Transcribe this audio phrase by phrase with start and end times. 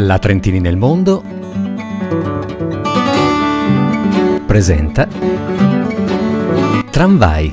[0.00, 1.24] La Trentini nel mondo
[4.46, 5.08] presenta
[6.88, 7.52] Tramvai.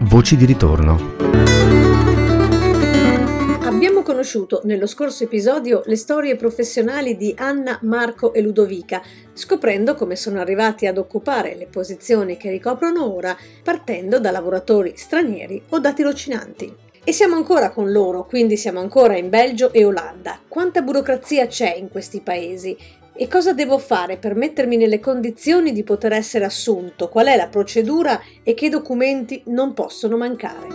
[0.00, 1.12] Voci di ritorno.
[3.62, 9.00] Abbiamo conosciuto nello scorso episodio le storie professionali di Anna, Marco e Ludovica,
[9.32, 15.62] scoprendo come sono arrivati ad occupare le posizioni che ricoprono ora, partendo da lavoratori stranieri
[15.68, 16.83] o da tirocinanti.
[17.06, 20.40] E siamo ancora con loro, quindi siamo ancora in Belgio e Olanda.
[20.48, 22.74] Quanta burocrazia c'è in questi paesi?
[23.12, 27.10] E cosa devo fare per mettermi nelle condizioni di poter essere assunto?
[27.10, 30.66] Qual è la procedura e che documenti non possono mancare?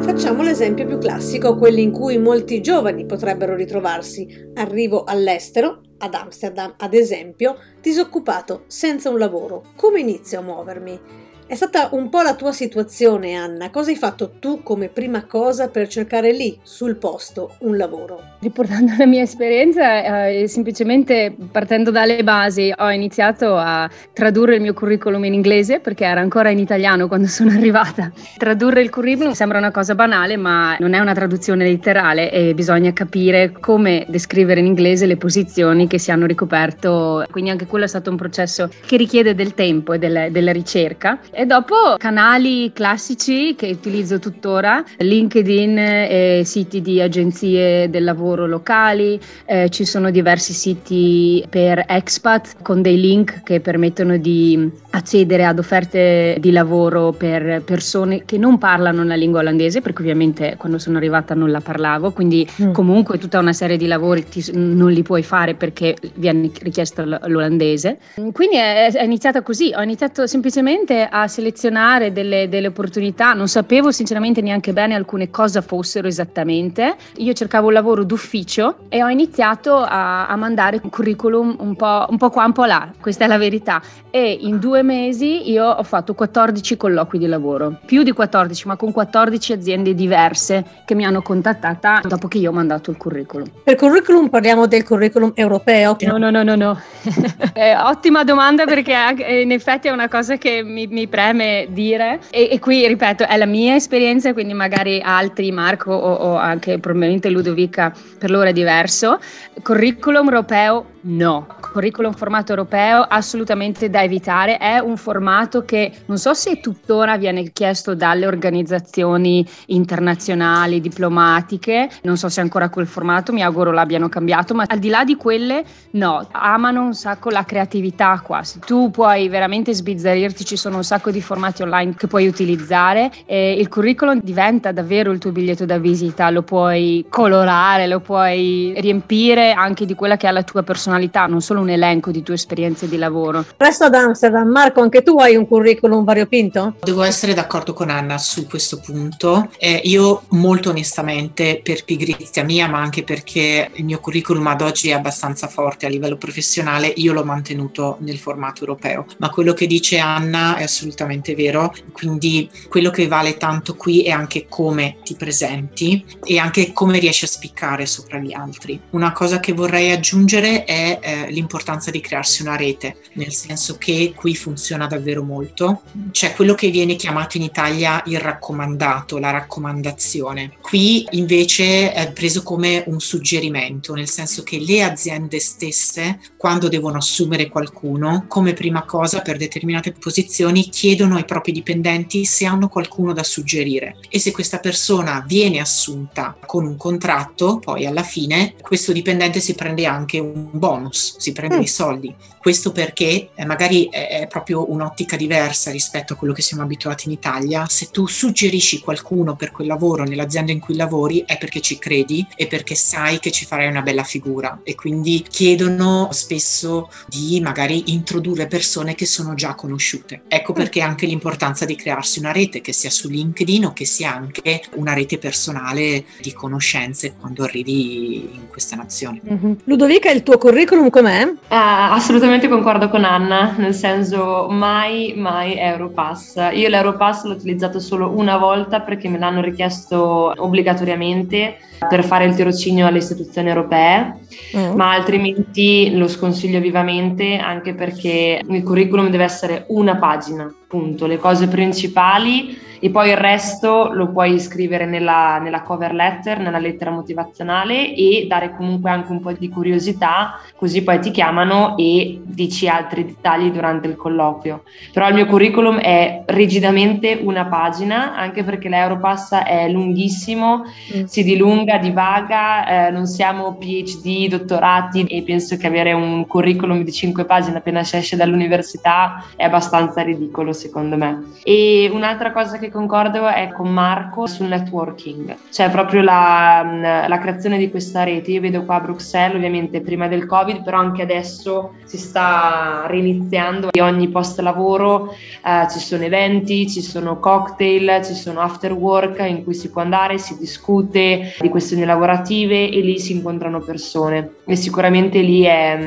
[0.00, 4.50] Facciamo l'esempio più classico, quelli in cui molti giovani potrebbero ritrovarsi.
[4.54, 9.62] Arrivo all'estero, ad Amsterdam ad esempio, disoccupato, senza un lavoro.
[9.76, 11.23] Come inizio a muovermi?
[11.46, 13.68] È stata un po' la tua situazione, Anna.
[13.68, 18.18] Cosa hai fatto tu come prima cosa per cercare lì, sul posto, un lavoro?
[18.40, 24.72] Riportando la mia esperienza, eh, semplicemente partendo dalle basi, ho iniziato a tradurre il mio
[24.72, 28.10] curriculum in inglese perché era ancora in italiano quando sono arrivata.
[28.38, 32.94] Tradurre il curriculum sembra una cosa banale, ma non è una traduzione letterale e bisogna
[32.94, 37.26] capire come descrivere in inglese le posizioni che si hanno ricoperto.
[37.30, 41.20] Quindi anche quello è stato un processo che richiede del tempo e della, della ricerca
[41.34, 49.18] e dopo canali classici che utilizzo tuttora, LinkedIn e siti di agenzie del lavoro locali,
[49.44, 55.58] eh, ci sono diversi siti per expat con dei link che permettono di accedere ad
[55.58, 60.96] offerte di lavoro per persone che non parlano la lingua olandese, perché ovviamente quando sono
[60.96, 62.72] arrivata non la parlavo, quindi mm.
[62.72, 67.98] comunque tutta una serie di lavori ti, non li puoi fare perché viene richiesto l'olandese.
[68.32, 73.90] Quindi è, è iniziata così, ho iniziato semplicemente a selezionare delle, delle, opportunità, non sapevo
[73.90, 76.96] sinceramente neanche bene alcune cosa fossero esattamente.
[77.16, 82.06] Io cercavo un lavoro d'ufficio e ho iniziato a, a mandare un curriculum un po',
[82.08, 83.82] un po' qua, un po' là, questa è la verità.
[84.10, 88.76] E in due mesi io ho fatto 14 colloqui di lavoro, più di 14, ma
[88.76, 93.48] con 14 aziende diverse che mi hanno contattata dopo che io ho mandato il curriculum.
[93.64, 95.96] Per curriculum parliamo del curriculum europeo?
[96.00, 96.80] No, no, no, no, no.
[97.84, 98.94] ottima domanda perché
[99.42, 102.18] in effetti è una cosa che mi, mi preme dire.
[102.30, 106.80] E, e, qui ripeto è la mia esperienza quindi magari altri Marco o, o anche
[106.80, 109.20] probabilmente Ludovica per loro è diverso.
[109.62, 114.58] Curriculum europeo no curriculum formato europeo assolutamente da evitare.
[114.58, 122.16] È un formato che non so se tuttora viene chiesto dalle organizzazioni internazionali diplomatiche non
[122.16, 125.64] so se ancora quel formato mi auguro l'abbiano cambiato ma al di là di quelle
[125.92, 126.28] no.
[126.30, 128.44] Amano un sacco la creatività qua.
[128.44, 133.10] Se tu puoi veramente sbizzarrirti ci sono un sacco di formati online che puoi utilizzare
[133.26, 138.74] e il curriculum diventa davvero il tuo biglietto da visita, lo puoi colorare, lo puoi
[138.76, 142.34] riempire anche di quella che è la tua personalità, non solo un elenco di tue
[142.34, 143.44] esperienze di lavoro.
[143.56, 146.74] Resto ad Amsterdam, Marco, anche tu hai un curriculum variopinto?
[146.82, 149.50] Devo essere d'accordo con Anna su questo punto.
[149.58, 154.90] Eh, io molto onestamente, per pigrizia mia, ma anche perché il mio curriculum ad oggi
[154.90, 159.06] è abbastanza forte a livello professionale, io l'ho mantenuto nel formato europeo.
[159.18, 164.10] Ma quello che dice Anna è assolutamente vero, quindi quello che vale tanto qui è
[164.10, 168.78] anche come ti presenti e anche come riesci a spiccare sopra gli altri.
[168.90, 171.53] Una cosa che vorrei aggiungere è eh, l'importanza
[171.90, 175.82] di crearsi una rete, nel senso che qui funziona davvero molto.
[176.10, 180.56] C'è quello che viene chiamato in Italia il raccomandato, la raccomandazione.
[180.60, 186.98] Qui invece è preso come un suggerimento, nel senso che le aziende stesse, quando devono
[186.98, 193.12] assumere qualcuno, come prima cosa per determinate posizioni chiedono ai propri dipendenti se hanno qualcuno
[193.12, 198.92] da suggerire e se questa persona viene assunta con un contratto, poi alla fine questo
[198.92, 201.60] dipendente si prende anche un bonus, si prende mm.
[201.60, 202.14] i soldi.
[202.38, 207.12] Questo perché eh, magari è proprio un'ottica diversa rispetto a quello che siamo abituati in
[207.12, 207.66] Italia.
[207.68, 212.26] Se tu suggerisci qualcuno per quel lavoro nell'azienda in cui lavori è perché ci credi
[212.36, 217.92] e perché sai che ci farai una bella figura e quindi chiedono spesso di magari
[217.92, 220.22] introdurre persone che sono già conosciute.
[220.28, 220.56] Ecco mm.
[220.56, 224.62] perché anche l'importanza di crearsi una rete che sia su LinkedIn o che sia anche
[224.74, 229.20] una rete personale di conoscenze quando arrivi in questa nazione.
[229.26, 229.52] Mm-hmm.
[229.64, 231.23] Ludovica, il tuo curriculum com'è?
[231.28, 236.36] Uh, assolutamente assolutamente concordo con Anna, nel senso mai, mai Europass.
[236.52, 241.56] Io l'Europass l'ho utilizzato solo una volta perché me l'hanno richiesto obbligatoriamente
[241.88, 244.20] per fare il tirocinio alle istituzioni europee,
[244.56, 244.74] mm.
[244.74, 251.18] ma altrimenti lo sconsiglio vivamente anche perché il curriculum deve essere una pagina punto, le
[251.18, 256.90] cose principali e poi il resto lo puoi scrivere nella, nella, cover letter, nella lettera
[256.90, 262.68] motivazionale e dare comunque anche un po' di curiosità, così poi ti chiamano e dici
[262.68, 264.64] altri dettagli durante il colloquio.
[264.92, 270.64] Però il mio curriculum è rigidamente una pagina, anche perché l'Europass è lunghissimo,
[270.94, 271.04] mm.
[271.04, 276.92] si dilunga, divaga, eh, non siamo PhD, dottorati e penso che avere un curriculum di
[276.92, 281.32] 5 pagine appena si esce dall'università è abbastanza ridicolo secondo me.
[281.42, 287.58] E un'altra cosa che concordo è con Marco sul networking, cioè proprio la, la, creazione
[287.58, 288.30] di questa rete.
[288.30, 293.70] Io vedo qua a Bruxelles, ovviamente prima del Covid, però anche adesso si sta riniziando
[293.70, 295.14] e ogni post lavoro
[295.44, 299.82] eh, ci sono eventi, ci sono cocktail, ci sono after work in cui si può
[299.82, 305.78] andare, si discute di questioni lavorative e lì si incontrano persone e sicuramente lì è,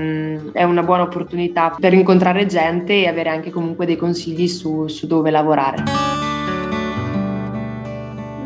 [0.52, 5.07] è una buona opportunità per incontrare gente e avere anche comunque dei consigli su, su
[5.07, 6.17] dove lavorare.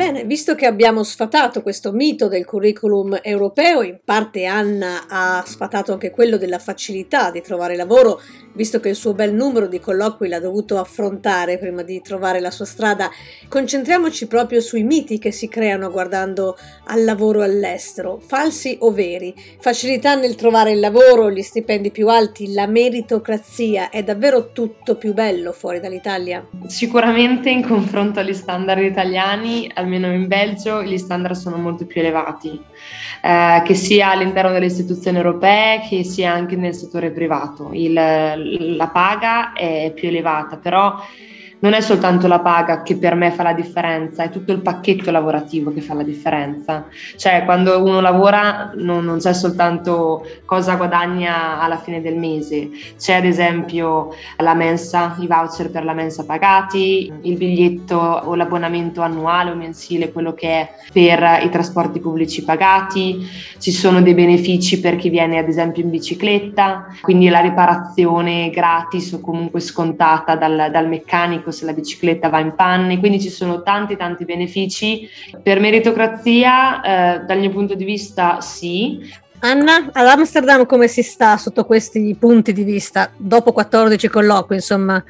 [0.02, 5.92] Bene, visto che abbiamo sfatato questo mito del curriculum europeo, in parte Anna ha sfatato
[5.94, 8.20] anche quello della facilità di trovare lavoro,
[8.54, 12.50] visto che il suo bel numero di colloqui l'ha dovuto affrontare prima di trovare la
[12.50, 13.12] sua strada,
[13.48, 19.36] concentriamoci proprio sui miti che si creano guardando al lavoro all'estero, falsi o veri.
[19.60, 25.14] Facilità nel trovare il lavoro, gli stipendi più alti, la meritocrazia, è davvero tutto più
[25.14, 26.44] bello fuori dall'Italia?
[26.66, 32.02] Sicuramente in confronto agli standard italiani, almeno almeno in Belgio gli standard sono molto più
[32.02, 32.60] elevati,
[33.22, 37.70] eh, che sia all'interno delle istituzioni europee che sia anche nel settore privato.
[37.74, 40.96] Il, la paga è più elevata, però
[41.62, 45.12] non è soltanto la paga che per me fa la differenza, è tutto il pacchetto
[45.12, 46.88] lavorativo che fa la differenza.
[47.16, 53.16] Cioè, quando uno lavora non, non c'è soltanto cosa guadagna alla fine del mese, c'è
[53.16, 59.52] ad esempio la mensa, i voucher per la mensa pagati, il biglietto o l'abbonamento annuale
[59.52, 63.28] o mensile, quello che è per i trasporti pubblici pagati,
[63.60, 69.12] ci sono dei benefici per chi viene ad esempio in bicicletta, quindi la riparazione gratis
[69.14, 73.62] o comunque scontata dal, dal meccanico se la bicicletta va in panne, quindi ci sono
[73.64, 75.08] tanti tanti benefici.
[75.42, 79.00] Per meritocrazia, eh, dal mio punto di vista, sì.
[79.40, 83.12] Anna, ad Amsterdam come si sta sotto questi punti di vista?
[83.18, 85.04] Dopo 14 colloqui, insomma,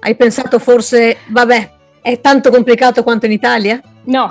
[0.00, 1.70] hai pensato forse, vabbè,
[2.02, 3.80] è tanto complicato quanto in Italia?
[4.06, 4.30] No,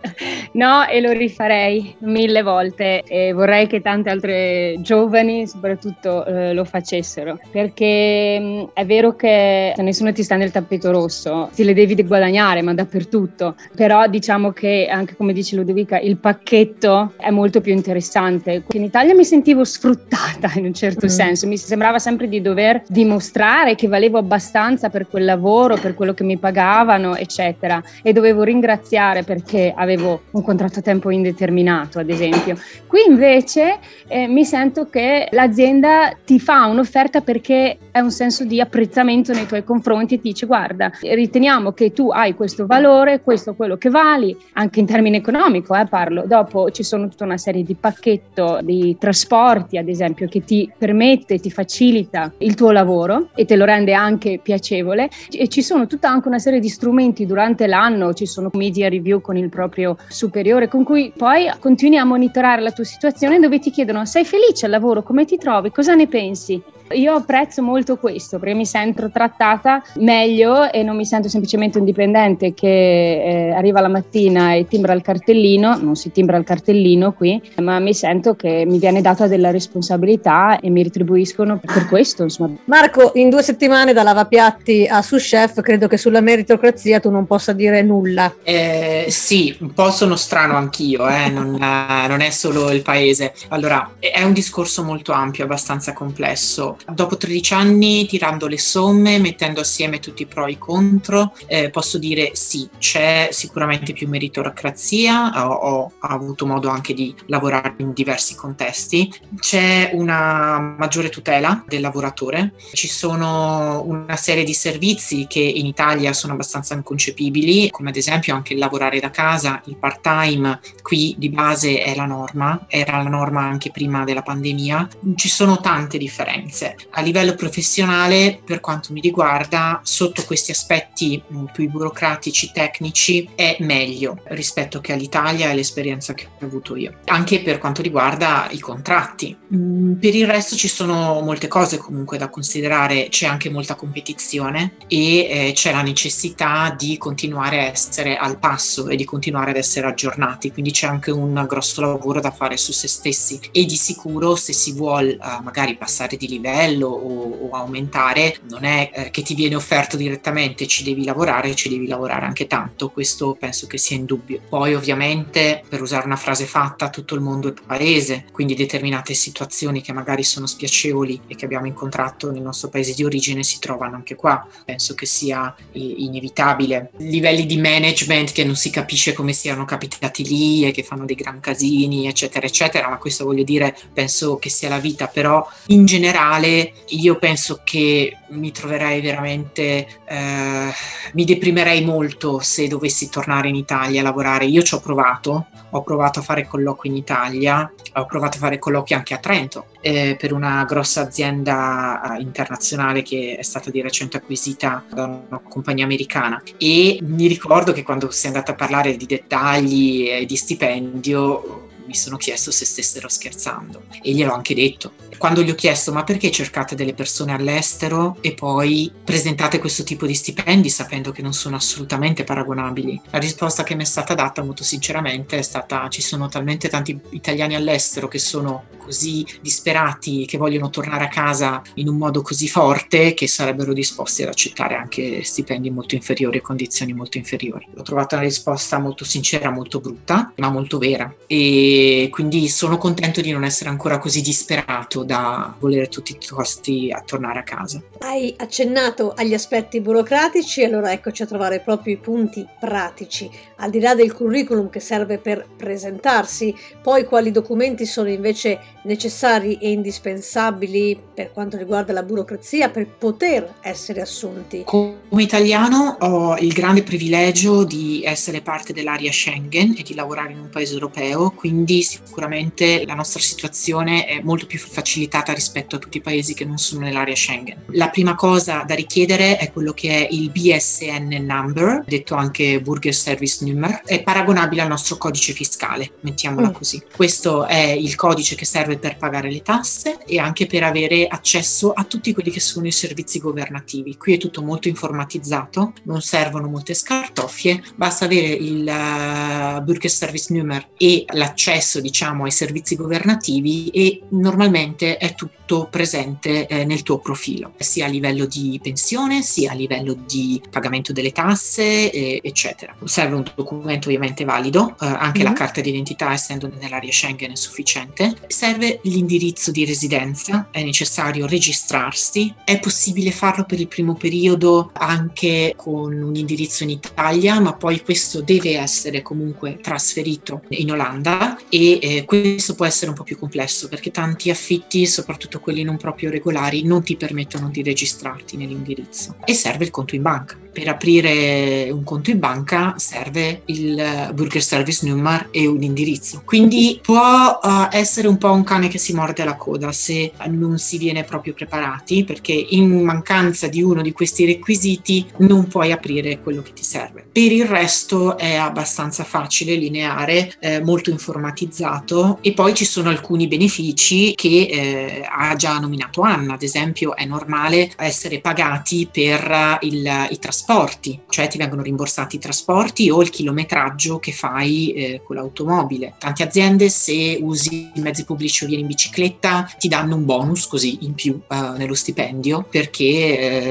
[0.52, 6.64] no, e lo rifarei mille volte e vorrei che tante altre giovani soprattutto eh, lo
[6.64, 11.94] facessero, perché mh, è vero che nessuno ti sta nel tappeto rosso, ti le devi
[12.02, 17.72] guadagnare, ma dappertutto, però diciamo che anche come dice Ludovica, il pacchetto è molto più
[17.74, 18.62] interessante.
[18.72, 21.10] In Italia mi sentivo sfruttata in un certo mm.
[21.10, 26.14] senso, mi sembrava sempre di dover dimostrare che valevo abbastanza per quel lavoro, per quello
[26.14, 31.98] che mi pagavano, eccetera, e dovevo ringraziare iniziare perché avevo un contratto a tempo indeterminato,
[31.98, 32.56] ad esempio.
[32.86, 38.60] Qui invece eh, mi sento che l'azienda ti fa un'offerta perché è un senso di
[38.60, 43.50] apprezzamento nei tuoi confronti e ti dice guarda, riteniamo che tu hai questo valore, questo
[43.50, 46.24] è quello che vali, anche in termini economico eh, parlo.
[46.26, 51.38] Dopo ci sono tutta una serie di pacchetto di trasporti, ad esempio, che ti permette,
[51.38, 56.08] ti facilita il tuo lavoro e te lo rende anche piacevole e ci sono tutta
[56.08, 60.68] anche una serie di strumenti durante l'anno, ci sono media review con il proprio superiore,
[60.68, 64.70] con cui poi continui a monitorare la tua situazione dove ti chiedono sei felice al
[64.70, 66.62] lavoro, come ti trovi, cosa ne pensi?
[66.94, 71.84] Io apprezzo molto questo perché mi sento trattata meglio e non mi sento semplicemente un
[71.84, 77.12] dipendente che eh, arriva la mattina e timbra il cartellino, non si timbra il cartellino
[77.12, 82.22] qui, ma mi sento che mi viene data della responsabilità e mi retribuiscono per questo.
[82.22, 82.56] Insomma.
[82.64, 87.26] Marco, in due settimane da lavapiatti a sous chef, credo che sulla meritocrazia tu non
[87.26, 88.34] possa dire nulla.
[88.42, 91.28] Eh, sì, un po' sono strano anch'io, eh?
[91.28, 93.32] non, eh, non è solo il paese.
[93.48, 99.60] Allora, è un discorso molto ampio, abbastanza complesso dopo 13 anni, tirando le somme, mettendo
[99.60, 105.46] assieme tutti i pro e i contro, eh, posso dire sì, c'è sicuramente più meritocrazia,
[105.46, 111.80] ho, ho, avuto modo anche di lavorare in diversi contesti, c'è una maggiore tutela del
[111.80, 117.96] lavoratore, ci sono una serie di servizi che in Italia sono abbastanza inconcepibili, come ad
[117.96, 123.02] esempio anche il lavorare da casa, il part-time, qui di base è la norma, era
[123.02, 128.92] la norma anche prima della pandemia, ci sono tante differenze A livello professionale, per quanto
[128.92, 135.54] mi riguarda, sotto questi aspetti mm, più burocratici, tecnici, è meglio rispetto che all'Italia e
[135.54, 136.98] l'esperienza che ho avuto io.
[137.06, 139.36] Anche per quanto riguarda i contratti.
[139.54, 144.76] Mm, per il resto ci sono molte cose comunque da considerare, c'è anche molta competizione
[144.86, 149.56] e eh, c'è la necessità di continuare a essere al passo e di continuare ad
[149.56, 153.76] essere aggiornati, quindi c'è anche un grosso lavoro da fare su se stessi e di
[153.76, 156.51] sicuro se si vuole uh, magari passare di livello
[156.86, 161.68] o, o aumentare non è eh, che ti viene offerto direttamente, ci devi lavorare, ci
[161.68, 164.40] devi lavorare anche tanto, questo penso che sia indubbio.
[164.48, 169.80] Poi ovviamente per usare una frase fatta tutto il mondo è paese, quindi determinate situazioni
[169.82, 173.96] che magari sono spiacevoli e che abbiamo incontrato nel nostro paese di origine si trovano
[173.96, 176.90] anche qua, penso che sia inevitabile.
[176.98, 181.16] Livelli di management che non si capisce come siano capitati lì e che fanno dei
[181.16, 185.84] gran casini, eccetera, eccetera, ma questo voglio dire, penso che sia la vita, però in
[185.84, 190.72] generale io penso che mi troverei veramente, eh,
[191.12, 194.46] mi deprimerei molto se dovessi tornare in Italia a lavorare.
[194.46, 198.58] Io ci ho provato, ho provato a fare colloqui in Italia, ho provato a fare
[198.58, 203.82] colloqui anche a Trento eh, per una grossa azienda eh, internazionale che è stata di
[203.82, 208.54] recente acquisita da una compagnia americana e mi ricordo che quando si è andata a
[208.54, 214.54] parlare di dettagli e di stipendio mi sono chiesto se stessero scherzando e gliel'ho anche
[214.54, 214.92] detto.
[215.18, 220.06] Quando gli ho chiesto ma perché cercate delle persone all'estero e poi presentate questo tipo
[220.06, 224.42] di stipendi sapendo che non sono assolutamente paragonabili, la risposta che mi è stata data
[224.42, 230.38] molto sinceramente è stata ci sono talmente tanti italiani all'estero che sono così disperati che
[230.38, 235.22] vogliono tornare a casa in un modo così forte che sarebbero disposti ad accettare anche
[235.22, 237.68] stipendi molto inferiori e condizioni molto inferiori.
[237.76, 243.20] Ho trovato una risposta molto sincera, molto brutta, ma molto vera e quindi sono contento
[243.20, 247.42] di non essere ancora così disperato da volere a tutti i costi a tornare a
[247.42, 247.82] casa.
[247.98, 253.30] Hai accennato agli aspetti burocratici, allora eccoci a trovare proprio i punti pratici.
[253.56, 259.58] Al di là del curriculum che serve per presentarsi, poi quali documenti sono invece necessari
[259.58, 264.62] e indispensabili per quanto riguarda la burocrazia per poter essere assunti?
[264.64, 270.40] Come italiano ho il grande privilegio di essere parte dell'area Schengen e di lavorare in
[270.40, 275.98] un paese europeo, quindi sicuramente la nostra situazione è molto più facilitata rispetto a tutti
[275.98, 277.64] i paesi che non sono nell'area Schengen.
[277.68, 282.94] La prima cosa da richiedere è quello che è il BSN number, detto anche Burger
[282.94, 286.52] Service Number, è paragonabile al nostro codice fiscale, mettiamola mm.
[286.52, 286.82] così.
[286.94, 291.72] Questo è il codice che serve per pagare le tasse e anche per avere accesso
[291.72, 293.96] a tutti quelli che sono i servizi governativi.
[293.96, 300.32] Qui è tutto molto informatizzato, non servono molte scartoffie, basta avere il uh, Burger Service
[300.34, 306.98] Number e l'accesso diciamo ai servizi governativi e normalmente è tutto presente eh, nel tuo
[306.98, 312.74] profilo, sia a livello di pensione, sia a livello di pagamento delle tasse, eh, eccetera.
[312.84, 315.28] Serve un documento ovviamente valido, eh, anche mm-hmm.
[315.28, 318.14] la carta d'identità essendo nell'area Schengen è sufficiente.
[318.26, 325.54] Serve l'indirizzo di residenza, è necessario registrarsi, è possibile farlo per il primo periodo anche
[325.56, 331.78] con un indirizzo in Italia, ma poi questo deve essere comunque trasferito in Olanda e
[331.80, 336.08] eh, questo può essere un po' più complesso perché tanti affitti, soprattutto quelli non proprio
[336.08, 340.41] regolari, non ti permettono di registrarti nell'indirizzo e serve il conto in banca.
[340.52, 346.20] Per aprire un conto in banca serve il Burger Service Number e un indirizzo.
[346.26, 350.58] Quindi può uh, essere un po' un cane che si morde la coda se non
[350.58, 356.20] si viene proprio preparati, perché in mancanza di uno di questi requisiti non puoi aprire
[356.20, 357.06] quello che ti serve.
[357.10, 363.26] Per il resto è abbastanza facile, lineare, eh, molto informatizzato e poi ci sono alcuni
[363.26, 370.08] benefici che eh, ha già nominato Anna, ad esempio è normale essere pagati per il,
[370.10, 375.00] i trasporti trasporti, cioè ti vengono rimborsati i trasporti o il chilometraggio che fai eh,
[375.04, 375.94] con l'automobile.
[375.98, 380.46] Tante aziende se usi i mezzi pubblici o vieni in bicicletta ti danno un bonus
[380.46, 382.84] così in più eh, nello stipendio perché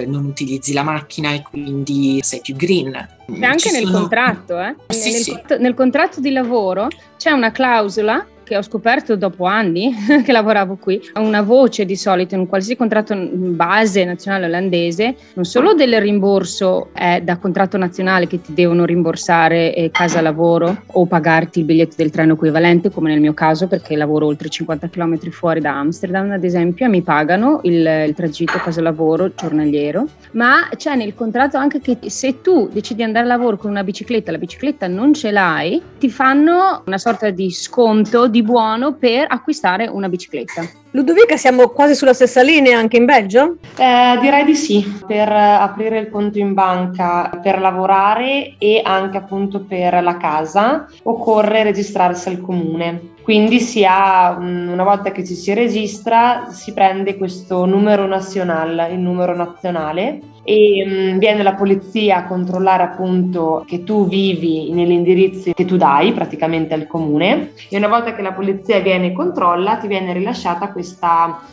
[0.01, 2.91] eh, non utilizzi la macchina e quindi sei più green.
[3.31, 4.75] C'è anche nel contratto, eh?
[4.89, 5.39] Sì, nel, sì.
[5.59, 11.01] nel contratto di lavoro c'è una clausola che ho scoperto dopo anni che lavoravo qui,
[11.15, 17.21] una voce di solito in qualsiasi contratto base nazionale olandese, non solo del rimborso è
[17.23, 22.09] da contratto nazionale che ti devono rimborsare eh, casa lavoro o pagarti il biglietto del
[22.09, 26.43] treno equivalente, come nel mio caso perché lavoro oltre 50 km fuori da Amsterdam ad
[26.43, 31.79] esempio e mi pagano il, il tragitto casa lavoro giornaliero, ma c'è nel contratto anche
[31.79, 35.31] che se tu decidi di andare a lavoro con una bicicletta, la bicicletta non ce
[35.31, 40.80] l'hai, ti fanno una sorta di sconto di buono per acquistare una bicicletta.
[40.93, 43.55] Ludovica, siamo quasi sulla stessa linea anche in Belgio?
[43.77, 49.61] Eh, direi di sì, per aprire il conto in banca, per lavorare e anche appunto
[49.61, 53.13] per la casa occorre registrarsi al comune.
[53.23, 58.99] Quindi si ha, una volta che ci si registra, si prende questo numero nazionale, il
[58.99, 65.53] numero nazionale, e mh, viene la polizia a controllare appunto che tu vivi negli indirizzi
[65.53, 69.77] che tu dai praticamente al comune e una volta che la polizia viene e controlla
[69.77, 70.80] ti viene rilasciata questa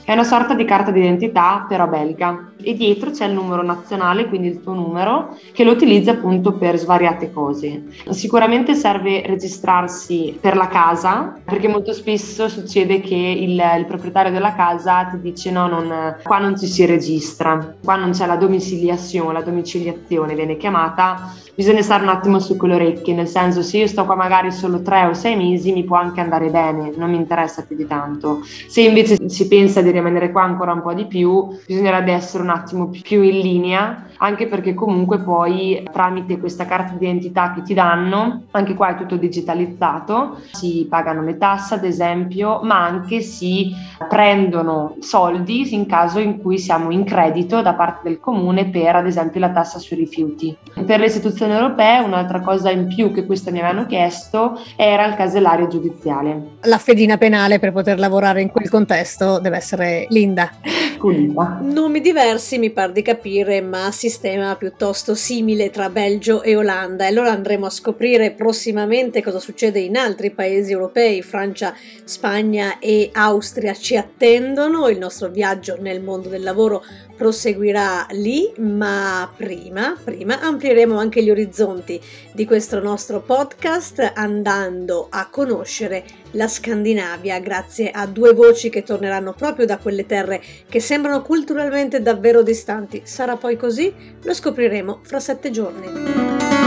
[0.04, 2.52] è una sorta di carta d'identità però belga.
[2.60, 6.76] E dietro c'è il numero nazionale quindi il tuo numero che lo utilizzi appunto per
[6.76, 7.84] svariate cose.
[8.10, 14.54] Sicuramente serve registrarsi per la casa perché molto spesso succede che il, il proprietario della
[14.54, 18.86] casa ti dice no non, qua non ci si registra qua non c'è la domiciliazione
[18.88, 23.78] domiciliazione, la domiciliazione viene chiamata, bisogna stare un attimo su quelle orecchie, nel senso se
[23.78, 27.10] io sto qua magari solo tre o sei mesi mi può anche andare bene, non
[27.10, 28.40] mi interessa più di tanto.
[28.68, 32.50] Se invece si pensa di rimanere qua ancora un po' di più, bisognerebbe essere un
[32.50, 38.44] attimo più in linea, anche perché comunque poi tramite questa carta d'identità che ti danno,
[38.52, 43.72] anche qua è tutto digitalizzato, si pagano le tasse ad esempio, ma anche si
[44.08, 49.06] prendono soldi in caso in cui siamo in credito da parte del comune per ad
[49.06, 50.56] esempio la tassa sui rifiuti.
[50.84, 55.14] Per le istituzioni europee un'altra cosa in più che questa mi avevano chiesto era il
[55.14, 56.56] casellario giudiziale.
[56.62, 59.07] La fedina penale per poter lavorare in quel contesto
[59.40, 60.50] deve essere linda.
[60.98, 61.60] Pulita.
[61.62, 67.04] Nomi diversi mi par di capire, ma sistema piuttosto simile tra Belgio e Olanda.
[67.04, 71.22] E allora andremo a scoprire prossimamente cosa succede in altri paesi europei.
[71.22, 71.74] Francia,
[72.04, 74.88] Spagna e Austria ci attendono.
[74.88, 76.82] Il nostro viaggio nel mondo del lavoro
[77.16, 82.00] proseguirà lì, ma prima, prima amplieremo anche gli orizzonti
[82.32, 89.32] di questo nostro podcast andando a conoscere la Scandinavia grazie a due voci che torneranno
[89.32, 93.02] proprio da quelle terre che sembrano culturalmente davvero distanti.
[93.04, 93.92] Sarà poi così?
[94.22, 96.57] Lo scopriremo fra sette giorni.